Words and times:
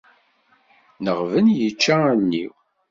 Leɣben 1.05 1.45
ičča 1.67 1.95
allen-iw. 2.11 2.53